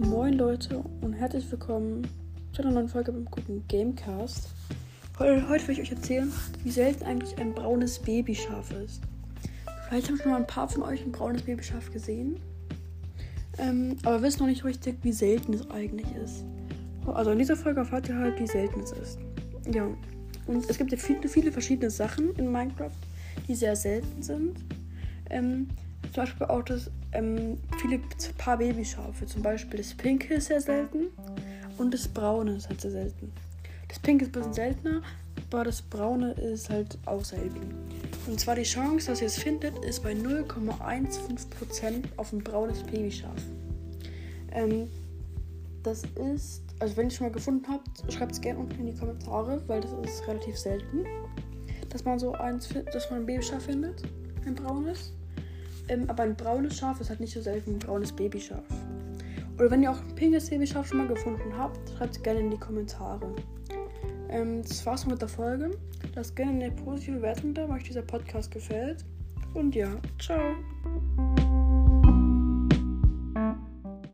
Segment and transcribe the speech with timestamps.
[0.00, 2.08] Moin Leute und herzlich willkommen
[2.54, 4.48] zu einer neuen Folge beim guten Gamecast.
[5.18, 6.32] Heute, heute will ich euch erzählen,
[6.64, 9.02] wie selten eigentlich ein braunes Babyschaf ist.
[9.86, 12.40] Vielleicht haben schon mal ein paar von euch ein braunes Babyschaf gesehen,
[13.58, 16.44] ähm, aber wissen noch nicht richtig, wie selten es eigentlich ist.
[17.04, 19.18] Also in dieser Folge erfahrt ihr halt, wie selten es ist.
[19.70, 19.86] Ja,
[20.46, 22.96] und es gibt ja viele, viele verschiedene Sachen in Minecraft,
[23.46, 24.64] die sehr selten sind.
[25.28, 25.68] Ähm,
[26.02, 28.00] zum Beispiel auch das ähm, viele
[28.38, 29.26] paar Babyschafe.
[29.26, 31.08] Zum Beispiel das Pinke ist sehr selten
[31.78, 33.32] und das Braune ist halt sehr selten.
[33.88, 35.02] Das Pinke ist ein bisschen seltener,
[35.50, 37.74] aber das Braune ist halt auch selten.
[38.26, 43.42] Und zwar die Chance, dass ihr es findet, ist bei 0,15% auf ein braunes Babyschaf.
[44.52, 44.88] Ähm,
[45.82, 48.86] das ist, also wenn ihr es schon mal gefunden habt, schreibt es gerne unten in
[48.86, 51.04] die Kommentare, weil das ist relativ selten,
[51.88, 54.02] dass man so eins, dass man ein Babyschaf findet,
[54.46, 55.12] ein braunes.
[55.90, 58.62] Ähm, aber ein braunes Schaf ist halt nicht so selten ein braunes Babyschaf.
[59.58, 62.50] Oder wenn ihr auch ein pinkes Babyschaf schon mal gefunden habt, schreibt es gerne in
[62.50, 63.34] die Kommentare.
[64.30, 65.72] Ähm, das war's mit der Folge.
[66.14, 69.04] Lasst gerne eine positive Bewertung da, wenn euch dieser Podcast gefällt.
[69.52, 69.88] Und ja,
[70.20, 70.54] ciao.